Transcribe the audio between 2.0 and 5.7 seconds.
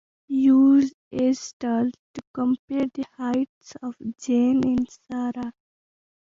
to compare the heights of Jane and Sarah.